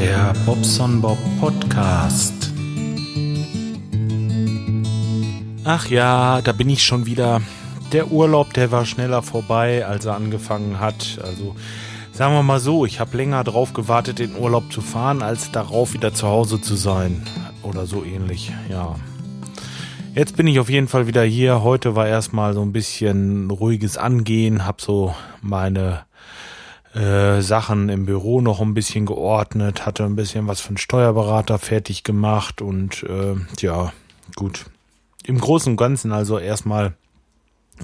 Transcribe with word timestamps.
Der 0.00 0.32
Bobson 0.46 1.00
Bob 1.00 1.18
Podcast. 1.40 2.52
Ach 5.64 5.88
ja, 5.88 6.40
da 6.40 6.52
bin 6.52 6.70
ich 6.70 6.84
schon 6.84 7.04
wieder. 7.04 7.42
Der 7.90 8.12
Urlaub, 8.12 8.54
der 8.54 8.70
war 8.70 8.86
schneller 8.86 9.22
vorbei, 9.22 9.84
als 9.84 10.04
er 10.04 10.14
angefangen 10.14 10.78
hat. 10.78 11.18
Also 11.24 11.56
sagen 12.12 12.32
wir 12.32 12.44
mal 12.44 12.60
so, 12.60 12.86
ich 12.86 13.00
habe 13.00 13.16
länger 13.16 13.42
drauf 13.42 13.72
gewartet, 13.72 14.20
in 14.20 14.36
Urlaub 14.36 14.72
zu 14.72 14.82
fahren, 14.82 15.20
als 15.20 15.50
darauf 15.50 15.94
wieder 15.94 16.14
zu 16.14 16.28
Hause 16.28 16.60
zu 16.60 16.76
sein. 16.76 17.24
Oder 17.64 17.84
so 17.86 18.04
ähnlich, 18.04 18.52
ja. 18.70 18.94
Jetzt 20.14 20.36
bin 20.36 20.46
ich 20.46 20.60
auf 20.60 20.70
jeden 20.70 20.86
Fall 20.86 21.08
wieder 21.08 21.24
hier. 21.24 21.64
Heute 21.64 21.96
war 21.96 22.06
erstmal 22.06 22.54
so 22.54 22.62
ein 22.62 22.72
bisschen 22.72 23.50
ruhiges 23.50 23.98
Angehen, 23.98 24.64
hab 24.64 24.80
so 24.80 25.12
meine 25.42 26.04
äh, 26.98 27.42
Sachen 27.42 27.88
im 27.90 28.06
Büro 28.06 28.40
noch 28.40 28.60
ein 28.60 28.74
bisschen 28.74 29.06
geordnet, 29.06 29.86
hatte 29.86 30.04
ein 30.04 30.16
bisschen 30.16 30.48
was 30.48 30.66
einen 30.66 30.78
Steuerberater 30.78 31.58
fertig 31.58 32.02
gemacht 32.02 32.60
und 32.60 33.04
äh, 33.04 33.36
ja, 33.60 33.92
gut. 34.34 34.66
Im 35.24 35.38
Großen 35.38 35.72
und 35.72 35.76
Ganzen 35.76 36.12
also 36.12 36.38
erstmal 36.38 36.94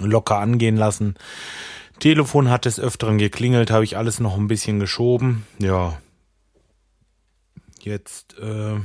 locker 0.00 0.38
angehen 0.38 0.76
lassen. 0.76 1.14
Telefon 2.00 2.50
hat 2.50 2.64
des 2.64 2.80
Öfteren 2.80 3.18
geklingelt, 3.18 3.70
habe 3.70 3.84
ich 3.84 3.96
alles 3.96 4.18
noch 4.18 4.36
ein 4.36 4.48
bisschen 4.48 4.80
geschoben. 4.80 5.46
Ja. 5.58 5.96
Jetzt 7.80 8.36
äh, 8.40 8.80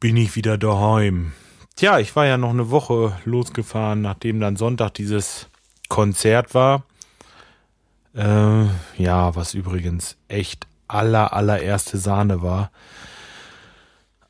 bin 0.00 0.18
ich 0.18 0.36
wieder 0.36 0.58
daheim. 0.58 1.32
Tja, 1.76 1.98
ich 1.98 2.14
war 2.14 2.26
ja 2.26 2.36
noch 2.36 2.50
eine 2.50 2.70
Woche 2.70 3.16
losgefahren, 3.24 4.02
nachdem 4.02 4.38
dann 4.38 4.56
Sonntag 4.56 4.92
dieses 4.94 5.48
Konzert 5.88 6.52
war. 6.52 6.84
Äh, 8.14 8.64
ja, 8.96 9.34
was 9.34 9.54
übrigens 9.54 10.16
echt 10.28 10.66
aller, 10.88 11.32
allererste 11.32 11.98
Sahne 11.98 12.42
war. 12.42 12.70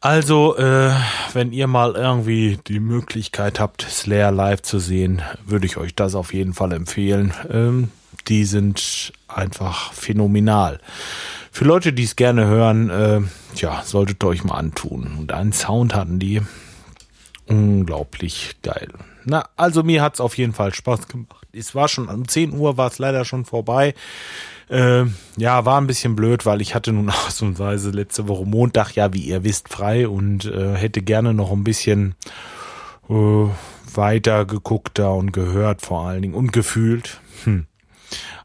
Also, 0.01 0.57
äh, 0.59 0.93
wenn 1.33 1.53
ihr 1.53 1.67
mal 1.67 1.95
irgendwie 1.95 2.59
die 2.67 2.81
Möglichkeit 2.81 3.59
habt, 3.59 3.83
Slayer 3.83 4.33
live 4.33 4.61
zu 4.61 4.79
sehen, 4.79 5.23
würde 5.47 5.67
ich 5.67 5.79
euch 5.79 5.95
das 5.95 6.15
auf 6.15 6.35
jeden 6.35 6.53
Fall 6.53 6.73
empfehlen. 6.73 7.33
Ähm, 7.51 7.91
die 8.29 8.45
sind 8.45 9.13
einfach 9.29 9.93
phänomenal. 9.93 10.79
Für 11.51 11.65
Leute, 11.65 11.93
die 11.93 12.05
es 12.05 12.17
gerne 12.17 12.47
hören, 12.47 12.91
äh, 12.91 13.21
ja, 13.57 13.83
solltet 13.83 14.23
ihr 14.23 14.29
euch 14.29 14.45
mal 14.45 14.57
antun. 14.57 15.17
Und 15.19 15.33
einen 15.33 15.53
Sound 15.53 15.95
hatten 15.95 16.19
die. 16.19 16.43
Unglaublich 17.47 18.57
geil. 18.63 18.89
Na, 19.25 19.49
also 19.57 19.83
mir 19.83 20.03
hat's 20.03 20.21
auf 20.21 20.37
jeden 20.37 20.53
Fall 20.53 20.75
Spaß 20.75 21.09
gemacht 21.09 21.45
es 21.57 21.75
war 21.75 21.89
schon 21.89 22.09
um 22.09 22.27
10 22.27 22.53
Uhr 22.55 22.77
war 22.77 22.89
es 22.89 22.99
leider 22.99 23.25
schon 23.25 23.45
vorbei. 23.45 23.95
Äh, 24.69 25.05
ja, 25.37 25.65
war 25.65 25.81
ein 25.81 25.87
bisschen 25.87 26.17
blöd, 26.17 26.47
weil 26.47 26.61
ich 26.61 26.75
hatte 26.75 26.93
nun 26.93 27.11
ausnahmsweise 27.27 27.91
letzte 27.91 28.29
Woche 28.29 28.45
Montag, 28.45 28.93
ja, 28.95 29.13
wie 29.13 29.21
ihr 29.21 29.45
wisst, 29.45 29.69
frei 29.69 30.09
und 30.09 30.47
äh, 30.47 30.75
hätte 30.75 31.03
gerne 31.03 31.35
noch 31.35 31.53
ein 31.53 31.65
bisschen 31.65 32.15
äh, 33.09 33.47
weiter 33.95 34.45
geguckt 34.45 34.99
da 34.99 35.11
und 35.11 35.33
gehört 35.33 35.83
vor 35.83 36.07
allen 36.07 36.23
Dingen 36.23 36.35
und 36.35 36.53
gefühlt. 36.53 37.21
Hm. 37.45 37.67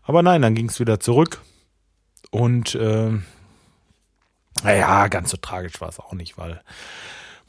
Aber 0.04 0.24
nein, 0.24 0.42
dann 0.42 0.56
ging 0.56 0.70
es 0.70 0.80
wieder 0.80 1.00
zurück 1.00 1.42
und 2.32 2.76
äh, 2.76 3.12
naja, 4.64 5.08
ganz 5.08 5.30
so 5.30 5.38
tragisch 5.38 5.80
war 5.80 5.90
es 5.90 6.00
auch 6.00 6.14
nicht, 6.14 6.38
weil 6.38 6.62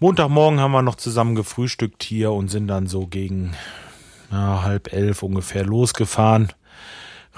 Montagmorgen 0.03 0.61
haben 0.61 0.73
wir 0.73 0.81
noch 0.81 0.95
zusammen 0.95 1.35
gefrühstückt 1.35 2.03
hier 2.03 2.33
und 2.33 2.49
sind 2.49 2.69
dann 2.69 2.87
so 2.87 3.07
gegen 3.07 3.53
ja, 4.33 4.63
halb 4.63 4.95
elf 4.95 5.23
ungefähr 5.23 5.63
losgefahren 5.63 6.51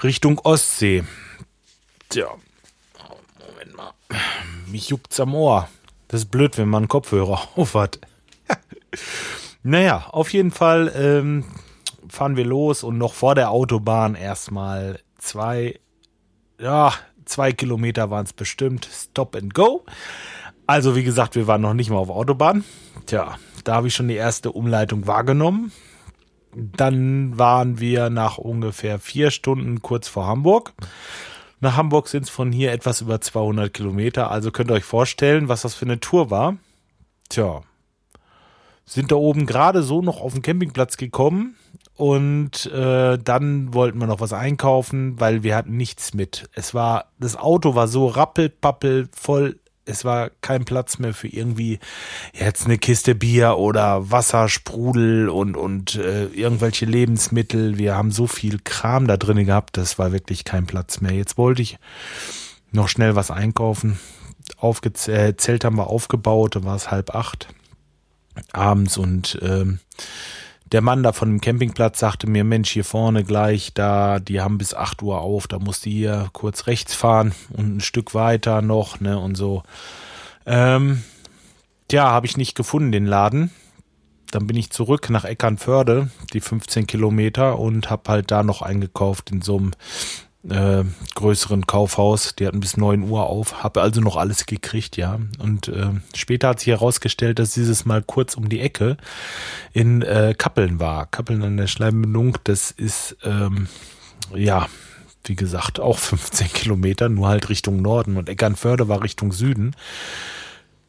Richtung 0.01 0.39
Ostsee. 0.39 1.03
Tja, 2.07 2.27
Moment 3.37 3.75
mal. 3.75 3.91
Mich 4.67 4.87
juckt's 4.87 5.19
am 5.19 5.35
Ohr. 5.35 5.67
Das 6.07 6.21
ist 6.21 6.31
blöd, 6.31 6.57
wenn 6.57 6.69
man 6.69 6.83
einen 6.83 6.87
Kopfhörer 6.87 7.49
auf 7.57 7.75
hat. 7.75 7.99
naja, 9.63 10.07
auf 10.11 10.31
jeden 10.31 10.51
Fall 10.51 10.89
ähm, 10.95 11.43
fahren 12.07 12.37
wir 12.37 12.45
los 12.45 12.83
und 12.83 12.97
noch 12.97 13.13
vor 13.13 13.35
der 13.35 13.51
Autobahn 13.51 14.15
erstmal 14.15 15.01
zwei, 15.17 15.81
ja, 16.59 16.93
zwei 17.25 17.51
Kilometer 17.51 18.09
waren 18.09 18.25
es 18.25 18.31
bestimmt. 18.31 18.87
Stop 18.89 19.35
and 19.35 19.53
go. 19.53 19.83
Also, 20.65 20.95
wie 20.95 21.03
gesagt, 21.03 21.35
wir 21.35 21.47
waren 21.47 21.61
noch 21.61 21.73
nicht 21.73 21.89
mal 21.89 21.97
auf 21.97 22.09
Autobahn. 22.09 22.63
Tja, 23.05 23.37
da 23.63 23.75
habe 23.75 23.87
ich 23.87 23.95
schon 23.95 24.07
die 24.07 24.15
erste 24.15 24.51
Umleitung 24.51 25.07
wahrgenommen. 25.07 25.71
Dann 26.55 27.37
waren 27.37 27.79
wir 27.79 28.09
nach 28.09 28.37
ungefähr 28.37 28.99
vier 28.99 29.31
Stunden 29.31 29.81
kurz 29.81 30.07
vor 30.07 30.27
Hamburg. 30.27 30.73
Nach 31.59 31.77
Hamburg 31.77 32.07
sind 32.07 32.23
es 32.23 32.29
von 32.29 32.51
hier 32.51 32.71
etwas 32.71 33.01
über 33.01 33.21
200 33.21 33.73
Kilometer. 33.73 34.29
Also 34.29 34.51
könnt 34.51 34.69
ihr 34.69 34.75
euch 34.75 34.83
vorstellen, 34.83 35.49
was 35.49 35.63
das 35.63 35.73
für 35.73 35.85
eine 35.85 35.99
Tour 35.99 36.29
war. 36.29 36.57
Tja, 37.29 37.61
sind 38.85 39.11
da 39.11 39.15
oben 39.15 39.45
gerade 39.45 39.81
so 39.81 40.01
noch 40.01 40.21
auf 40.21 40.33
den 40.33 40.41
Campingplatz 40.41 40.97
gekommen 40.97 41.55
und 41.95 42.65
äh, 42.67 43.17
dann 43.17 43.73
wollten 43.73 43.99
wir 43.99 44.07
noch 44.07 44.19
was 44.19 44.33
einkaufen, 44.33 45.19
weil 45.19 45.43
wir 45.43 45.55
hatten 45.55 45.77
nichts 45.77 46.13
mit. 46.13 46.49
Es 46.53 46.73
war, 46.73 47.05
das 47.19 47.35
Auto 47.37 47.75
war 47.75 47.87
so 47.87 48.07
rappelpappel 48.07 49.09
voll 49.13 49.59
es 49.85 50.05
war 50.05 50.29
kein 50.41 50.65
Platz 50.65 50.99
mehr 50.99 51.13
für 51.13 51.27
irgendwie 51.27 51.79
jetzt 52.33 52.65
eine 52.65 52.77
Kiste 52.77 53.15
Bier 53.15 53.57
oder 53.57 54.11
Wasser, 54.11 54.47
Sprudel 54.47 55.29
und, 55.29 55.57
und 55.57 55.95
äh, 55.95 56.25
irgendwelche 56.25 56.85
Lebensmittel. 56.85 57.77
Wir 57.77 57.95
haben 57.95 58.11
so 58.11 58.27
viel 58.27 58.59
Kram 58.63 59.07
da 59.07 59.17
drin 59.17 59.45
gehabt, 59.45 59.77
das 59.77 59.99
war 59.99 60.11
wirklich 60.11 60.45
kein 60.45 60.65
Platz 60.65 61.01
mehr. 61.01 61.11
Jetzt 61.11 61.37
wollte 61.37 61.61
ich 61.61 61.77
noch 62.71 62.87
schnell 62.87 63.15
was 63.15 63.31
einkaufen. 63.31 63.99
Aufgezählt, 64.57 65.35
äh, 65.35 65.37
Zelt 65.37 65.65
haben 65.65 65.77
wir 65.77 65.87
aufgebaut, 65.87 66.55
da 66.55 66.63
war 66.63 66.75
es 66.75 66.91
halb 66.91 67.15
acht 67.15 67.47
abends 68.51 68.97
und 68.97 69.37
ähm, 69.41 69.79
der 70.73 70.81
Mann 70.81 71.03
da 71.03 71.13
von 71.13 71.29
dem 71.29 71.39
Campingplatz 71.39 71.99
sagte 71.99 72.27
mir, 72.27 72.43
Mensch, 72.43 72.71
hier 72.71 72.83
vorne 72.83 73.23
gleich, 73.23 73.73
da, 73.75 74.19
die 74.19 74.41
haben 74.41 74.57
bis 74.57 74.73
8 74.73 75.03
Uhr 75.03 75.21
auf, 75.21 75.47
da 75.47 75.59
musst 75.59 75.85
du 75.85 75.91
hier 75.91 76.29
kurz 76.33 76.65
rechts 76.65 76.95
fahren 76.95 77.33
und 77.55 77.77
ein 77.77 77.81
Stück 77.81 78.15
weiter 78.15 78.63
noch, 78.63 78.99
ne, 78.99 79.19
und 79.19 79.35
so. 79.35 79.61
Ähm, 80.47 81.03
tja, 81.87 82.09
habe 82.09 82.25
ich 82.25 82.37
nicht 82.37 82.55
gefunden, 82.55 82.91
den 82.91 83.05
Laden. 83.05 83.51
Dann 84.31 84.47
bin 84.47 84.57
ich 84.57 84.71
zurück 84.71 85.11
nach 85.11 85.25
Eckernförde, 85.25 86.09
die 86.33 86.41
15 86.41 86.87
Kilometer, 86.87 87.59
und 87.59 87.91
habe 87.91 88.09
halt 88.09 88.31
da 88.31 88.41
noch 88.41 88.63
eingekauft 88.63 89.29
in 89.29 89.43
so 89.43 89.57
einem 89.57 89.71
äh, 90.49 90.83
größeren 91.15 91.67
Kaufhaus. 91.67 92.35
Die 92.35 92.47
hatten 92.47 92.59
bis 92.59 92.77
neun 92.77 93.09
Uhr 93.09 93.27
auf, 93.27 93.63
habe 93.63 93.81
also 93.81 94.01
noch 94.01 94.17
alles 94.17 94.45
gekriegt, 94.45 94.97
ja. 94.97 95.19
Und 95.39 95.67
äh, 95.67 95.91
später 96.15 96.49
hat 96.49 96.59
sich 96.59 96.69
herausgestellt, 96.69 97.39
dass 97.39 97.53
dieses 97.53 97.85
Mal 97.85 98.01
kurz 98.01 98.35
um 98.35 98.49
die 98.49 98.59
Ecke 98.59 98.97
in 99.71 100.01
äh, 100.01 100.35
Kappeln 100.37 100.79
war. 100.79 101.05
Kappeln 101.07 101.43
an 101.43 101.57
der 101.57 101.67
Schleimbindung, 101.67 102.37
das 102.43 102.71
ist 102.71 103.17
ähm, 103.23 103.67
ja 104.35 104.67
wie 105.25 105.35
gesagt, 105.35 105.79
auch 105.79 105.97
15 105.97 106.47
Kilometer, 106.53 107.09
nur 107.09 107.27
halt 107.27 107.49
Richtung 107.49 107.81
Norden 107.81 108.17
und 108.17 108.29
Eckernförde 108.29 108.87
war 108.87 109.03
Richtung 109.03 109.31
Süden. 109.31 109.75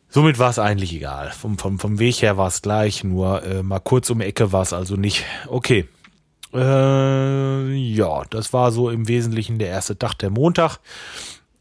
Somit 0.08 0.38
war 0.38 0.50
es 0.50 0.58
eigentlich 0.58 0.92
egal. 0.92 1.30
Vom, 1.30 1.58
vom, 1.58 1.78
vom 1.78 1.98
Weg 1.98 2.22
her 2.22 2.36
war 2.36 2.46
es 2.46 2.62
gleich, 2.62 3.02
nur 3.02 3.42
äh, 3.42 3.62
mal 3.62 3.80
kurz 3.80 4.10
um 4.10 4.20
die 4.20 4.26
Ecke 4.26 4.52
war 4.52 4.62
es 4.62 4.72
also 4.72 4.96
nicht. 4.96 5.24
Okay, 5.48 5.88
äh, 6.54 7.72
ja, 7.74 8.22
das 8.30 8.52
war 8.52 8.70
so 8.70 8.90
im 8.90 9.08
Wesentlichen 9.08 9.58
der 9.58 9.68
erste 9.68 9.98
Tag, 9.98 10.14
der 10.14 10.30
Montag. 10.30 10.78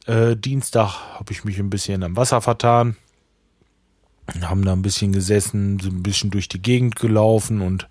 Äh, 0.06 0.36
Dienstag 0.36 0.96
habe 1.16 1.32
ich 1.32 1.44
mich 1.44 1.60
ein 1.60 1.70
bisschen 1.70 2.04
am 2.04 2.16
Wasser 2.16 2.42
vertan. 2.42 2.96
Haben 4.42 4.64
da 4.64 4.72
ein 4.72 4.82
bisschen 4.82 5.12
gesessen, 5.12 5.80
so 5.80 5.90
ein 5.90 6.04
bisschen 6.04 6.32
durch 6.32 6.48
die 6.48 6.62
Gegend 6.62 6.96
gelaufen 6.96 7.62
und 7.62 7.90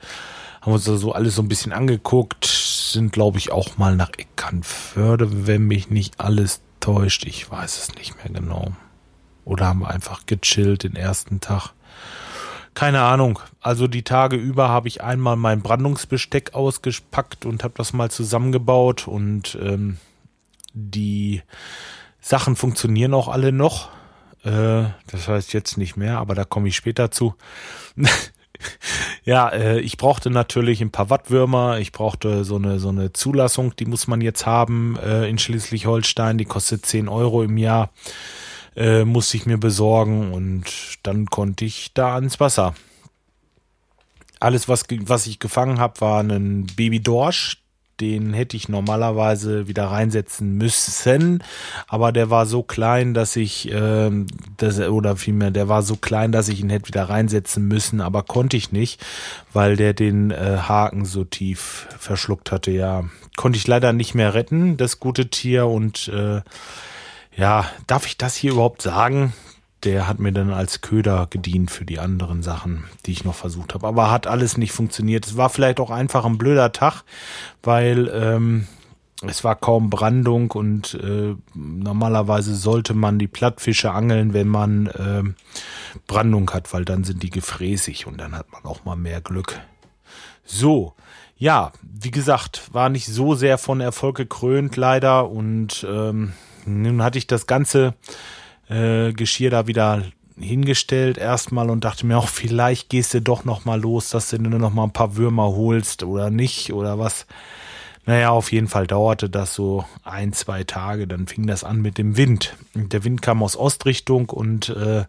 haben 0.61 0.73
uns 0.73 0.85
da 0.85 0.97
so 0.97 1.12
alles 1.12 1.35
so 1.35 1.43
ein 1.43 1.49
bisschen 1.49 1.73
angeguckt. 1.73 2.44
Sind, 2.47 3.12
glaube 3.12 3.38
ich, 3.38 3.50
auch 3.50 3.79
mal 3.79 3.97
nach 3.97 4.11
Eckernförde, 4.17 5.47
wenn 5.47 5.67
mich 5.67 5.91
nicht 5.91 6.21
alles 6.21 6.61
täuscht. 6.81 7.25
Ich 7.26 7.50
weiß 7.50 7.79
es 7.79 7.94
nicht 7.97 8.17
mehr 8.17 8.32
genau. 8.32 8.73
Oder 9.44 9.67
haben 9.67 9.81
wir 9.81 9.88
einfach 9.88 10.25
gechillt 10.26 10.85
den 10.85 10.94
ersten 10.94 11.41
Tag. 11.41 11.73
Keine 12.75 13.03
Ahnung. 13.03 13.39
Also 13.61 13.87
die 13.87 14.03
Tage 14.03 14.37
über 14.37 14.69
habe 14.69 14.89
ich 14.89 15.03
einmal 15.03 15.37
mein 15.37 15.61
Brandungsbesteck 15.61 16.55
ausgepackt 16.55 17.45
und 17.45 17.65
habe 17.65 17.75
das 17.77 17.93
mal 17.93 18.11
zusammengebaut 18.11 19.07
und 19.07 19.59
ähm, 19.61 19.99
die 20.73 21.43
Sachen 22.21 22.57
funktionieren 22.57 23.15
auch 23.15 23.29
alle 23.29 23.53
noch. 23.53 23.91
Äh, 24.45 24.85
das 25.07 25.29
heißt 25.29 25.53
jetzt 25.53 25.77
nicht 25.77 25.97
mehr, 25.97 26.19
aber 26.19 26.35
da 26.35 26.45
komme 26.45 26.69
ich 26.69 26.77
später 26.77 27.11
zu. 27.11 27.35
ja, 29.25 29.49
äh, 29.51 29.81
ich 29.81 29.99
brauchte 29.99 30.31
natürlich 30.31 30.81
ein 30.81 30.91
paar 30.91 31.11
Wattwürmer. 31.11 31.79
Ich 31.79 31.93
brauchte 31.93 32.45
so 32.45 32.57
eine 32.57 32.79
so 32.79 32.89
eine 32.89 33.13
Zulassung, 33.13 33.77
die 33.77 33.87
muss 33.87 34.07
man 34.07 34.21
jetzt 34.21 34.47
haben 34.47 34.97
äh, 34.97 35.29
in 35.29 35.39
Schleswig-Holstein. 35.39 36.39
Die 36.39 36.47
kostet 36.47 36.87
10 36.87 37.09
Euro 37.09 37.43
im 37.43 37.59
Jahr 37.59 37.91
äh, 38.77 39.05
musste 39.05 39.37
ich 39.37 39.47
mir 39.47 39.59
besorgen 39.59 40.33
und 40.33 40.65
dann 41.03 41.27
konnte 41.27 41.65
ich 41.65 41.93
da 41.95 42.15
ans 42.15 42.41
Wasser. 42.41 42.75
Alles, 44.41 44.69
was, 44.69 44.85
was 45.03 45.27
ich 45.27 45.39
gefangen 45.39 45.79
habe, 45.79 46.01
war 46.01 46.21
ein 46.21 46.67
Baby 46.77 47.01
Dorsch. 47.01 47.63
den 48.01 48.35
hätte 48.35 48.57
ich 48.57 48.69
normalerweise 48.69 49.69
wieder 49.69 49.85
reinsetzen 49.87 50.57
müssen, 50.57 51.43
aber 51.87 52.11
der 52.11 52.31
war 52.31 52.47
so 52.47 52.63
klein, 52.65 53.15
dass 53.15 53.37
ich, 53.37 53.71
äh, 53.71 54.11
das, 54.57 54.81
oder 54.81 55.17
vielmehr, 55.17 55.53
der 55.53 55.69
war 55.69 55.83
so 55.83 55.95
klein, 55.97 56.33
dass 56.33 56.49
ich 56.49 56.61
ihn 56.61 56.71
hätte 56.71 56.89
wieder 56.89 57.05
reinsetzen 57.09 57.69
müssen, 57.69 58.01
aber 58.01 58.25
konnte 58.25 58.57
ich 58.57 58.73
nicht, 58.73 59.01
weil 59.53 59.77
der 59.77 59.95
den 59.95 60.33
äh, 60.33 60.59
Haken 60.63 61.05
so 61.05 61.23
tief 61.25 61.87
verschluckt 61.99 62.51
hatte. 62.51 62.73
Ja, 62.73 63.05
konnte 63.37 63.57
ich 63.59 63.69
leider 63.69 63.93
nicht 63.93 64.15
mehr 64.15 64.35
retten, 64.35 64.77
das 64.77 64.99
gute 64.99 65.31
Tier 65.31 65.67
und 65.67 66.09
äh, 66.09 66.41
ja, 67.37 67.67
darf 67.87 68.06
ich 68.06 68.19
das 68.19 68.37
hier 68.37 68.52
überhaupt 68.52 68.82
sagen? 68.82 69.32
der 69.84 70.06
hat 70.06 70.19
mir 70.19 70.32
dann 70.32 70.52
als 70.52 70.81
Köder 70.81 71.26
gedient 71.29 71.70
für 71.70 71.84
die 71.84 71.99
anderen 71.99 72.43
Sachen, 72.43 72.84
die 73.05 73.12
ich 73.12 73.25
noch 73.25 73.34
versucht 73.34 73.75
habe. 73.75 73.87
Aber 73.87 74.11
hat 74.11 74.26
alles 74.26 74.56
nicht 74.56 74.73
funktioniert. 74.73 75.26
Es 75.26 75.37
war 75.37 75.50
vielleicht 75.50 75.81
auch 75.81 75.90
einfach 75.90 76.25
ein 76.25 76.38
blöder 76.38 76.73
Tag, 76.73 77.02
weil 77.62 78.08
ähm, 78.08 78.69
es 79.26 79.44
war 79.44 79.56
kaum 79.56 79.90
Brandung 79.90 80.50
und 80.52 80.94
äh, 80.94 81.34
normalerweise 81.55 82.55
sollte 82.55 82.94
man 82.94 83.19
die 83.19 83.29
Plattfische 83.29 83.93
angeln, 83.93 84.35
wenn 84.35 84.49
man 84.49 84.87
äh, 84.87 85.23
Brandung 86.06 86.50
hat, 86.50 86.73
weil 86.73 86.85
dann 86.85 87.05
sind 87.05 87.23
die 87.23 87.31
gefräßig 87.31 88.06
und 88.06 88.19
dann 88.19 88.37
hat 88.37 88.52
man 88.52 88.64
auch 88.64 88.85
mal 88.85 88.96
mehr 88.96 89.20
Glück. 89.20 89.61
So, 90.44 90.94
ja, 91.37 91.73
wie 91.82 92.11
gesagt, 92.11 92.73
war 92.73 92.88
nicht 92.88 93.06
so 93.06 93.35
sehr 93.35 93.58
von 93.58 93.81
Erfolg 93.81 94.17
gekrönt 94.17 94.76
leider 94.76 95.28
und 95.28 95.87
ähm, 95.88 96.32
nun 96.67 97.03
hatte 97.03 97.19
ich 97.19 97.26
das 97.26 97.47
Ganze 97.47 97.94
äh, 98.69 99.12
Geschirr 99.12 99.50
da 99.50 99.67
wieder 99.67 100.03
hingestellt 100.38 101.19
erstmal 101.19 101.70
und 101.70 101.85
dachte 101.85 102.06
mir 102.06 102.19
auch, 102.19 102.29
vielleicht 102.29 102.88
gehst 102.88 103.14
du 103.14 103.20
doch 103.20 103.44
noch 103.44 103.64
mal 103.64 103.81
los, 103.81 104.11
dass 104.11 104.31
du 104.31 104.38
nur 104.38 104.59
noch 104.59 104.73
mal 104.73 104.85
ein 104.85 104.93
paar 104.93 105.17
Würmer 105.17 105.49
holst 105.49 106.03
oder 106.03 106.31
nicht 106.31 106.73
oder 106.73 106.99
was. 106.99 107.26
Naja, 108.05 108.31
auf 108.31 108.50
jeden 108.50 108.67
Fall 108.67 108.87
dauerte 108.87 109.31
das 109.31 109.55
so 109.55 109.85
ein, 110.03 110.32
zwei 110.32 110.64
Tage. 110.64 111.06
Dann 111.06 111.29
fing 111.29 111.47
das 111.47 111.62
an 111.62 111.81
mit 111.81 111.99
dem 111.99 112.17
Wind. 112.17 112.56
Der 112.75 113.05
Wind 113.05 113.23
kam 113.23 113.43
aus 113.43 113.56
Ostrichtung 113.56 114.29
und 114.31 114.70
äh, 114.70 115.05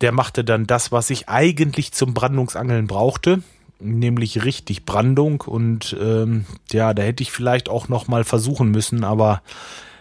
der 0.00 0.12
machte 0.12 0.44
dann 0.44 0.66
das, 0.66 0.92
was 0.92 1.10
ich 1.10 1.28
eigentlich 1.28 1.92
zum 1.92 2.14
Brandungsangeln 2.14 2.86
brauchte, 2.86 3.42
nämlich 3.80 4.44
richtig 4.44 4.84
Brandung. 4.84 5.40
Und 5.40 5.96
ähm, 6.00 6.44
ja, 6.70 6.94
da 6.94 7.02
hätte 7.02 7.24
ich 7.24 7.32
vielleicht 7.32 7.68
auch 7.68 7.88
noch 7.88 8.06
mal 8.06 8.22
versuchen 8.22 8.70
müssen, 8.70 9.02
aber 9.02 9.42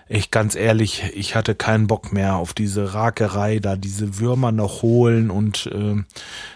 ich 0.09 0.31
ganz 0.31 0.55
ehrlich, 0.55 1.03
ich 1.15 1.35
hatte 1.35 1.55
keinen 1.55 1.87
Bock 1.87 2.13
mehr 2.13 2.35
auf 2.35 2.53
diese 2.53 2.93
Rakerei, 2.93 3.59
da 3.59 3.75
diese 3.75 4.19
Würmer 4.19 4.51
noch 4.51 4.81
holen 4.81 5.29
und 5.29 5.67
äh, 5.67 6.03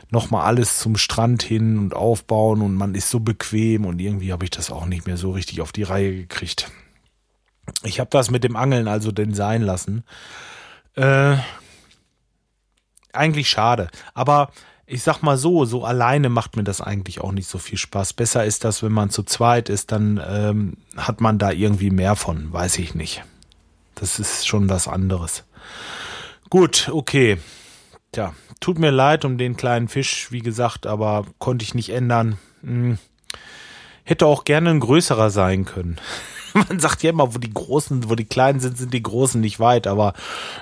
nochmal 0.10 0.46
alles 0.46 0.80
zum 0.80 0.96
Strand 0.98 1.44
hin 1.44 1.78
und 1.78 1.94
aufbauen 1.94 2.62
und 2.62 2.76
man 2.76 2.96
ist 2.96 3.10
so 3.10 3.20
bequem 3.20 3.86
und 3.86 4.00
irgendwie 4.00 4.32
habe 4.32 4.46
ich 4.46 4.52
das 4.52 4.72
auch 4.72 4.86
nicht 4.86 5.06
mehr 5.06 5.18
so 5.18 5.32
richtig 5.32 5.62
auf 5.62 5.72
die 5.72 5.84
Reihe 5.84 6.16
gekriegt. 6.16 6.72
Ich 7.84 8.00
habe 8.00 8.10
das 8.10 8.32
mit 8.32 8.44
dem 8.44 8.56
Angeln 8.56 8.88
also 8.88 9.12
denn 9.12 9.34
sein 9.34 9.62
lassen. 9.62 10.04
Äh, 10.96 11.38
eigentlich 13.14 13.50
schade, 13.50 13.90
aber 14.14 14.52
ich 14.86 15.04
sag 15.04 15.22
mal 15.22 15.38
so, 15.38 15.64
so 15.64 15.86
alleine 15.86 16.30
macht 16.30 16.58
mir 16.58 16.64
das 16.64 16.82
eigentlich 16.82 17.22
auch 17.22 17.32
nicht 17.32 17.48
so 17.48 17.58
viel 17.58 17.78
Spaß. 17.78 18.14
Besser 18.14 18.46
ist 18.46 18.66
das, 18.66 18.84
wenn 18.84 18.92
man 18.92 19.10
zu 19.10 19.24
zweit 19.24 19.70
ist, 19.70 19.92
dann 19.92 20.22
ähm, 20.26 20.78
hat 20.98 21.22
man 21.22 21.38
da 21.38 21.52
irgendwie 21.52 21.92
mehr 21.92 22.16
von, 22.16 22.52
weiß 22.52 22.78
ich 22.80 22.94
nicht. 22.94 23.24
Das 24.02 24.18
ist 24.18 24.48
schon 24.48 24.68
was 24.68 24.88
anderes. 24.88 25.44
Gut, 26.50 26.90
okay. 26.92 27.38
Tja, 28.12 28.34
tut 28.60 28.80
mir 28.80 28.90
leid 28.90 29.26
um 29.26 29.38
den 29.38 29.56
kleinen 29.56 29.88
Fisch, 29.88 30.32
wie 30.32 30.40
gesagt, 30.40 30.88
aber 30.88 31.28
konnte 31.38 31.64
ich 31.64 31.76
nicht 31.76 31.90
ändern. 31.90 32.40
Hm. 32.64 32.98
Hätte 34.04 34.26
auch 34.26 34.44
gerne 34.44 34.72
ein 34.72 34.80
größerer 34.80 35.30
sein 35.30 35.66
können. 35.66 35.98
Man 36.56 36.80
sagt 36.80 37.04
ja 37.04 37.12
immer, 37.12 37.36
wo 37.36 37.38
die 37.38 37.54
Großen, 37.54 38.10
wo 38.10 38.16
die 38.16 38.26
Kleinen 38.26 38.60
sind, 38.60 38.76
sind 38.76 38.92
die 38.92 39.04
Großen 39.04 39.40
nicht 39.40 39.60
weit, 39.60 39.86
aber 39.86 40.14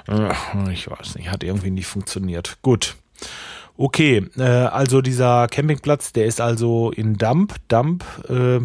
äh, 0.09 0.33
ich 0.73 0.91
weiß 0.91 1.15
nicht, 1.15 1.31
hat 1.31 1.41
irgendwie 1.41 1.71
nicht 1.71 1.87
funktioniert. 1.87 2.57
Gut. 2.61 2.97
Okay, 3.77 4.27
äh, 4.37 4.43
also 4.43 5.01
dieser 5.01 5.47
Campingplatz, 5.47 6.11
der 6.11 6.25
ist 6.25 6.41
also 6.41 6.91
in 6.91 7.17
Damp, 7.17 7.55
Damp 7.69 8.03
äh, 8.27 8.59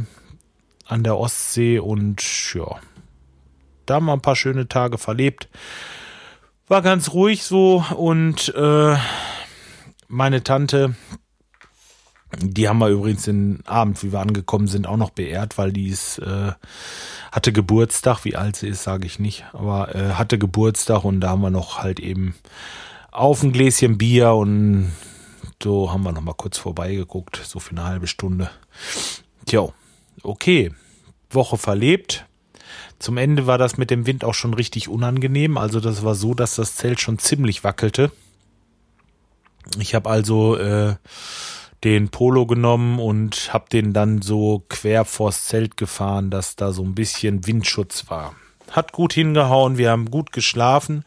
an 0.86 1.04
der 1.04 1.16
Ostsee 1.16 1.78
und 1.78 2.20
ja, 2.54 2.80
da 3.86 3.94
haben 3.94 4.06
wir 4.06 4.12
ein 4.12 4.20
paar 4.20 4.36
schöne 4.36 4.68
Tage 4.68 4.98
verlebt. 4.98 5.48
War 6.68 6.82
ganz 6.82 7.12
ruhig 7.12 7.44
so 7.44 7.84
und 7.96 8.54
äh, 8.54 8.96
meine 10.08 10.42
Tante, 10.42 10.94
die 12.38 12.68
haben 12.68 12.78
wir 12.78 12.88
übrigens 12.88 13.24
den 13.24 13.62
Abend, 13.66 14.02
wie 14.02 14.12
wir 14.12 14.20
angekommen 14.20 14.66
sind, 14.66 14.86
auch 14.86 14.96
noch 14.96 15.10
beehrt, 15.10 15.58
weil 15.58 15.72
die 15.72 15.88
ist, 15.88 16.18
äh, 16.18 16.52
hatte 17.32 17.52
Geburtstag. 17.52 18.24
Wie 18.24 18.36
alt 18.36 18.56
sie 18.56 18.68
ist, 18.68 18.82
sage 18.82 19.06
ich 19.06 19.18
nicht, 19.18 19.44
aber 19.52 19.94
äh, 19.94 20.12
hatte 20.12 20.38
Geburtstag 20.38 21.04
und 21.04 21.20
da 21.20 21.30
haben 21.30 21.42
wir 21.42 21.50
noch 21.50 21.78
halt 21.78 22.00
eben 22.00 22.34
auf 23.10 23.42
ein 23.42 23.52
Gläschen 23.52 23.98
Bier 23.98 24.32
und 24.32 24.90
so 25.62 25.92
haben 25.92 26.02
wir 26.02 26.12
noch 26.12 26.20
mal 26.20 26.34
kurz 26.34 26.58
vorbeigeguckt, 26.58 27.40
so 27.44 27.58
für 27.58 27.70
eine 27.70 27.84
halbe 27.84 28.06
Stunde. 28.06 28.50
Tja, 29.46 29.68
okay, 30.22 30.72
Woche 31.30 31.56
verlebt. 31.56 32.26
Zum 32.98 33.16
Ende 33.16 33.46
war 33.46 33.58
das 33.58 33.76
mit 33.76 33.90
dem 33.90 34.06
Wind 34.06 34.24
auch 34.24 34.34
schon 34.34 34.54
richtig 34.54 34.88
unangenehm. 34.88 35.58
Also 35.58 35.80
das 35.80 36.04
war 36.04 36.14
so, 36.14 36.34
dass 36.34 36.56
das 36.56 36.76
Zelt 36.76 37.00
schon 37.00 37.18
ziemlich 37.18 37.64
wackelte. 37.64 38.10
Ich 39.78 39.94
habe 39.94 40.10
also 40.10 40.56
äh, 40.56 40.96
den 41.84 42.08
Polo 42.08 42.46
genommen 42.46 42.98
und 42.98 43.52
habe 43.52 43.66
den 43.70 43.92
dann 43.92 44.22
so 44.22 44.64
quer 44.68 45.04
vors 45.04 45.44
Zelt 45.44 45.76
gefahren, 45.76 46.30
dass 46.30 46.56
da 46.56 46.72
so 46.72 46.82
ein 46.82 46.94
bisschen 46.94 47.46
Windschutz 47.46 48.08
war. 48.08 48.34
Hat 48.70 48.92
gut 48.92 49.12
hingehauen, 49.12 49.78
wir 49.78 49.90
haben 49.90 50.10
gut 50.10 50.32
geschlafen 50.32 51.04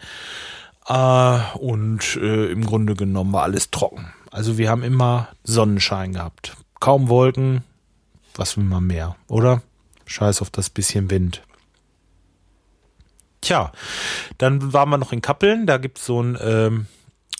äh, 0.88 1.40
und 1.58 2.16
äh, 2.18 2.52
im 2.52 2.66
Grunde 2.66 2.96
genommen 2.96 3.34
war 3.34 3.44
alles 3.44 3.72
trocken. 3.72 4.14
Also 4.32 4.58
wir 4.58 4.70
haben 4.70 4.84
immer 4.84 5.30
Sonnenschein 5.44 6.14
gehabt. 6.14 6.56
Kaum 6.80 7.10
Wolken, 7.10 7.64
was 8.36 8.56
will 8.56 8.66
man 8.66 8.86
mehr, 8.86 9.16
oder? 9.28 9.64
Scheiß 10.06 10.42
auf 10.42 10.52
das 10.52 10.70
bisschen 10.70 11.10
Wind. 11.10 11.42
Tja, 13.42 13.72
dann 14.38 14.74
waren 14.74 14.90
wir 14.90 14.98
noch 14.98 15.14
in 15.14 15.22
Kappeln, 15.22 15.68
da 15.68 15.78
gibt's 15.78 16.06
so 16.06 16.22
ein, 16.22 16.38
ähm, 16.42 16.88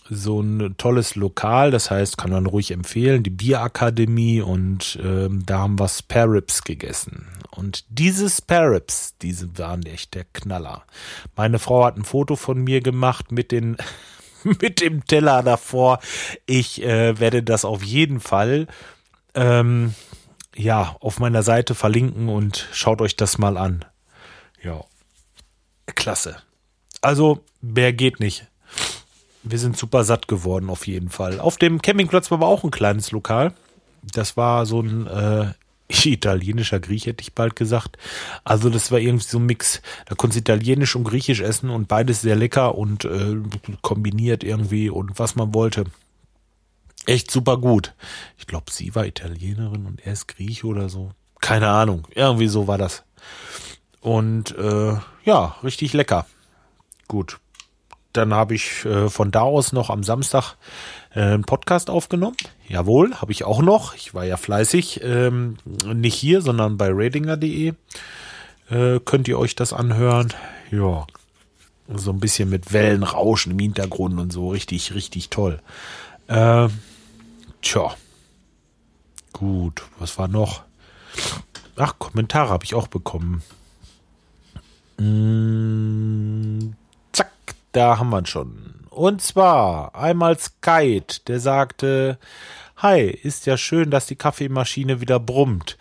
so 0.10 0.40
ein 0.40 0.76
tolles 0.78 1.16
Lokal, 1.16 1.72
das 1.72 1.92
heißt, 1.92 2.18
kann 2.18 2.32
man 2.32 2.46
ruhig 2.46 2.72
empfehlen, 2.72 3.24
die 3.24 3.30
Bierakademie 3.30 4.42
und 4.42 5.00
ähm, 5.04 5.46
da 5.46 5.60
haben 5.60 5.80
wir 5.80 5.90
Sparrows 5.90 6.64
gegessen. 6.64 7.28
Und 7.52 7.86
diese 7.90 8.30
Sparrows, 8.30 9.16
diese 9.22 9.58
waren 9.58 9.84
echt 9.86 10.14
der 10.14 10.26
Knaller. 10.26 10.84
Meine 11.36 11.60
Frau 11.60 11.86
hat 11.86 11.98
ein 11.98 12.06
Foto 12.06 12.36
von 12.36 12.64
mir 12.64 12.82
gemacht 12.82 13.32
mit 13.32 13.52
den 13.52 13.78
mit 14.44 14.80
dem 14.80 15.04
Teller 15.06 15.42
davor. 15.44 16.00
Ich 16.46 16.84
äh, 16.84 17.20
werde 17.20 17.44
das 17.44 17.66
auf 17.66 17.84
jeden 17.84 18.20
Fall 18.20 18.68
ähm, 19.34 19.96
ja 20.56 20.96
auf 21.00 21.20
meiner 21.20 21.44
Seite 21.44 21.76
verlinken 21.76 22.30
und 22.30 22.68
schaut 22.72 23.02
euch 23.02 23.16
das 23.16 23.40
mal 23.40 23.58
an. 23.58 23.84
Ja 24.64 24.86
klasse. 25.96 26.38
Also, 27.02 27.44
wer 27.62 27.94
geht 27.94 28.20
nicht? 28.20 28.48
Wir 29.44 29.60
sind 29.60 29.78
super 29.78 30.04
satt 30.04 30.28
geworden, 30.28 30.70
auf 30.70 30.88
jeden 30.88 31.10
Fall. 31.10 31.40
Auf 31.40 31.58
dem 31.58 31.82
Campingplatz 31.82 32.32
war 32.32 32.40
aber 32.40 32.48
auch 32.48 32.64
ein 32.64 32.72
kleines 32.72 33.12
Lokal. 33.12 33.54
Das 34.02 34.36
war 34.36 34.66
so 34.66 34.82
ein 34.82 35.08
äh, 35.08 35.54
italienischer 36.10 36.80
Griech, 36.80 37.06
hätte 37.06 37.22
ich 37.22 37.34
bald 37.34 37.56
gesagt. 37.56 37.98
Also, 38.44 38.70
das 38.70 38.92
war 38.92 39.00
irgendwie 39.00 39.26
so 39.26 39.40
ein 39.40 39.46
Mix. 39.46 39.82
Da 40.06 40.16
konntest 40.16 40.48
du 40.48 40.52
italienisch 40.54 40.96
und 40.96 41.06
griechisch 41.06 41.40
essen 41.40 41.70
und 41.70 41.88
beides 41.88 42.22
sehr 42.22 42.36
lecker 42.36 42.76
und 42.76 43.06
äh, 43.06 43.38
kombiniert 43.82 44.44
irgendwie 44.44 44.90
und 44.90 45.18
was 45.20 45.36
man 45.36 45.54
wollte. 45.54 45.86
Echt 47.06 47.32
super 47.32 47.58
gut. 47.58 47.94
Ich 48.38 48.48
glaube, 48.48 48.70
sie 48.70 48.94
war 48.94 49.06
Italienerin 49.06 49.86
und 49.86 50.06
er 50.06 50.12
ist 50.12 50.28
Grieche 50.28 50.68
oder 50.68 50.90
so. 50.90 51.12
Keine 51.40 51.70
Ahnung. 51.70 52.06
Irgendwie 52.14 52.48
so 52.48 52.68
war 52.68 52.78
das. 52.78 53.04
Und 54.08 54.58
äh, 54.58 54.94
ja, 55.26 55.56
richtig 55.66 55.92
lecker. 55.92 56.26
Gut. 57.10 57.40
Dann 58.14 58.34
habe 58.34 58.56
ich 58.56 58.86
äh, 58.86 59.10
von 59.10 59.32
da 59.32 59.42
aus 59.42 59.74
noch 59.74 59.90
am 59.90 60.02
Samstag 60.02 60.56
äh, 61.14 61.20
einen 61.20 61.44
Podcast 61.44 61.90
aufgenommen. 61.90 62.38
Jawohl, 62.70 63.16
habe 63.16 63.34
ich 63.34 63.44
auch 63.44 63.62
noch. 63.62 63.96
Ich 63.96 64.14
war 64.14 64.24
ja 64.24 64.38
fleißig. 64.38 65.02
Ähm, 65.04 65.58
nicht 65.94 66.16
hier, 66.16 66.42
sondern 66.42 66.78
bei 66.78 66.88
ratinger.de. 66.90 67.74
Äh, 68.70 69.00
könnt 69.04 69.28
ihr 69.28 69.38
euch 69.38 69.56
das 69.56 69.74
anhören. 69.74 70.34
Ja. 70.72 71.06
So 71.94 72.12
ein 72.12 72.22
bisschen 72.22 72.50
mit 72.50 72.72
Wellenrauschen 72.72 73.52
im 73.52 73.60
Hintergrund 73.60 74.18
und 74.22 74.32
so. 74.32 74.52
Richtig, 74.52 74.96
richtig 74.96 75.30
toll. 75.30 75.60
Äh, 76.28 76.70
tja. 77.62 77.94
Gut, 79.34 79.84
was 80.00 80.18
war 80.18 80.30
noch? 80.30 80.62
Ach, 81.76 82.00
Kommentare 82.00 82.52
habe 82.52 82.64
ich 82.64 82.74
auch 82.74 82.88
bekommen. 82.88 83.44
Mm, 84.98 86.74
zack, 87.12 87.32
da 87.72 88.00
haben 88.00 88.10
wir 88.10 88.20
ihn 88.20 88.26
schon. 88.26 88.74
Und 88.90 89.22
zwar 89.22 89.96
einmal 89.96 90.38
Skite, 90.38 91.22
der 91.28 91.40
sagte, 91.40 92.18
Hi, 92.78 93.02
ist 93.02 93.48
ja 93.48 93.58
schön, 93.58 93.90
dass 93.90 94.06
die 94.06 94.16
Kaffeemaschine 94.16 95.02
wieder 95.02 95.20
brummt. 95.20 95.78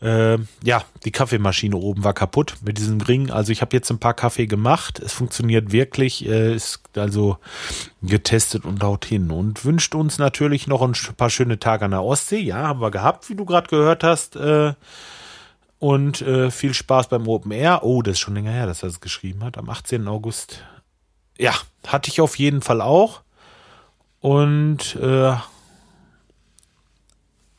Äh, 0.00 0.38
ja, 0.62 0.84
die 1.04 1.10
Kaffeemaschine 1.10 1.76
oben 1.76 2.04
war 2.04 2.14
kaputt 2.14 2.54
mit 2.64 2.78
diesem 2.78 3.00
Ring. 3.00 3.32
Also 3.32 3.50
ich 3.50 3.62
habe 3.62 3.74
jetzt 3.74 3.90
ein 3.90 3.98
paar 3.98 4.14
Kaffee 4.14 4.46
gemacht. 4.46 5.00
Es 5.00 5.12
funktioniert 5.12 5.72
wirklich. 5.72 6.24
Äh, 6.24 6.54
ist 6.54 6.82
also 6.94 7.38
getestet 8.00 8.64
und 8.64 8.80
haut 8.84 9.04
hin. 9.04 9.32
Und 9.32 9.64
wünscht 9.64 9.96
uns 9.96 10.18
natürlich 10.18 10.68
noch 10.68 10.82
ein 10.82 10.92
paar 11.16 11.30
schöne 11.30 11.58
Tage 11.58 11.84
an 11.84 11.90
der 11.90 12.04
Ostsee. 12.04 12.38
Ja, 12.38 12.58
haben 12.58 12.80
wir 12.80 12.92
gehabt, 12.92 13.28
wie 13.28 13.34
du 13.34 13.44
gerade 13.44 13.68
gehört 13.68 14.04
hast. 14.04 14.36
Äh, 14.36 14.74
und 15.78 16.22
äh, 16.22 16.50
viel 16.50 16.74
Spaß 16.74 17.08
beim 17.08 17.28
Open 17.28 17.52
Air. 17.52 17.82
Oh, 17.82 18.02
das 18.02 18.14
ist 18.14 18.20
schon 18.20 18.34
länger 18.34 18.52
her, 18.52 18.66
dass 18.66 18.82
er 18.82 18.88
es 18.88 19.00
geschrieben 19.00 19.44
hat. 19.44 19.58
Am 19.58 19.68
18. 19.68 20.08
August. 20.08 20.64
Ja, 21.38 21.54
hatte 21.86 22.10
ich 22.10 22.20
auf 22.20 22.38
jeden 22.38 22.62
Fall 22.62 22.80
auch. 22.80 23.22
Und 24.20 24.96
äh, 24.96 25.34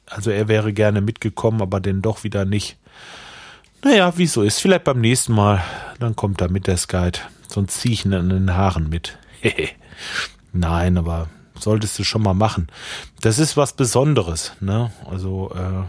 also 0.07 0.31
er 0.31 0.47
wäre 0.47 0.74
gerne 0.74 1.01
mitgekommen, 1.01 1.62
aber 1.62 1.79
denn 1.79 2.01
doch 2.01 2.24
wieder 2.24 2.45
nicht. 2.45 2.77
Naja, 3.83 4.17
wie 4.17 4.27
so 4.27 4.41
ist. 4.41 4.59
Vielleicht 4.59 4.86
beim 4.86 5.00
nächsten 5.00 5.33
Mal. 5.33 5.63
Dann 6.00 6.15
kommt 6.15 6.41
er 6.41 6.50
mit 6.50 6.67
der 6.67 6.77
Skype. 6.77 7.19
Sonst 7.47 7.79
ziehe 7.79 7.93
ich 7.93 8.05
ihn 8.05 8.13
an 8.13 8.29
den 8.29 8.53
Haaren 8.53 8.89
mit. 8.89 9.17
Nein, 10.53 10.97
aber 10.97 11.29
solltest 11.59 11.97
du 12.00 12.03
schon 12.03 12.24
mal 12.24 12.33
machen. 12.33 12.67
Das 13.21 13.39
ist 13.39 13.57
was 13.57 13.74
Besonderes, 13.74 14.53
ne? 14.59 14.91
Also, 15.09 15.51
äh, 15.53 15.83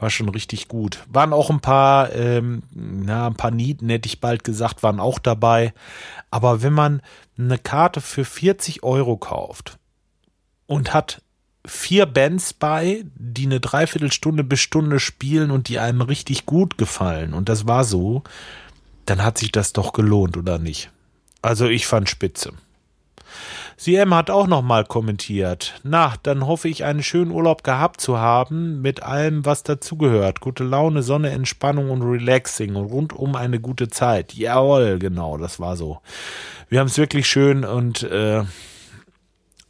war 0.00 0.10
schon 0.10 0.28
richtig 0.28 0.68
gut. 0.68 1.04
Waren 1.08 1.32
auch 1.32 1.50
ein 1.50 1.60
paar, 1.60 2.12
ähm, 2.12 2.62
na, 2.72 3.26
ein 3.26 3.34
paar 3.34 3.50
Nieten, 3.50 3.88
hätte 3.88 4.06
ich 4.06 4.20
bald 4.20 4.44
gesagt, 4.44 4.82
waren 4.82 5.00
auch 5.00 5.18
dabei. 5.18 5.72
Aber 6.30 6.62
wenn 6.62 6.72
man 6.72 7.02
eine 7.36 7.58
Karte 7.58 8.00
für 8.00 8.24
40 8.24 8.82
Euro 8.82 9.16
kauft 9.16 9.78
und 10.66 10.94
hat 10.94 11.22
vier 11.66 12.06
Bands 12.06 12.52
bei, 12.52 13.04
die 13.14 13.46
eine 13.46 13.60
Dreiviertelstunde 13.60 14.44
bis 14.44 14.60
Stunde 14.60 15.00
spielen 15.00 15.50
und 15.50 15.68
die 15.68 15.78
einem 15.78 16.00
richtig 16.00 16.46
gut 16.46 16.78
gefallen, 16.78 17.34
und 17.34 17.48
das 17.48 17.66
war 17.66 17.84
so, 17.84 18.22
dann 19.06 19.22
hat 19.22 19.38
sich 19.38 19.52
das 19.52 19.72
doch 19.72 19.92
gelohnt, 19.92 20.36
oder 20.36 20.58
nicht? 20.58 20.90
Also 21.42 21.66
ich 21.66 21.86
fand 21.86 22.08
spitze. 22.08 22.52
CM 23.78 24.12
hat 24.12 24.28
auch 24.28 24.48
nochmal 24.48 24.84
kommentiert. 24.84 25.80
Na, 25.84 26.14
dann 26.24 26.44
hoffe 26.48 26.68
ich, 26.68 26.82
einen 26.82 27.04
schönen 27.04 27.30
Urlaub 27.30 27.62
gehabt 27.62 28.00
zu 28.00 28.18
haben, 28.18 28.82
mit 28.82 29.04
allem, 29.04 29.46
was 29.46 29.62
dazugehört. 29.62 30.40
Gute 30.40 30.64
Laune, 30.64 31.04
Sonne, 31.04 31.30
Entspannung 31.30 31.90
und 31.90 32.02
Relaxing 32.02 32.74
und 32.74 32.86
rundum 32.86 33.36
eine 33.36 33.60
gute 33.60 33.86
Zeit. 33.88 34.34
Jawohl, 34.34 34.98
genau, 34.98 35.38
das 35.38 35.60
war 35.60 35.76
so. 35.76 36.00
Wir 36.68 36.80
haben 36.80 36.88
es 36.88 36.98
wirklich 36.98 37.28
schön 37.28 37.64
und 37.64 38.02
äh, 38.02 38.42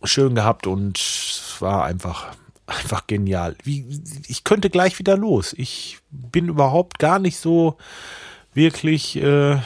schön 0.04 0.34
gehabt 0.34 0.66
und 0.66 0.96
es 0.96 1.56
war 1.60 1.84
einfach 1.84 2.28
einfach 2.66 3.06
genial. 3.06 3.56
Wie, 3.62 3.86
ich 4.26 4.42
könnte 4.42 4.70
gleich 4.70 4.98
wieder 4.98 5.18
los. 5.18 5.54
Ich 5.56 5.98
bin 6.10 6.48
überhaupt 6.48 6.98
gar 6.98 7.18
nicht 7.18 7.38
so 7.38 7.76
wirklich, 8.54 9.16
äh, 9.16 9.52
äh, 9.52 9.58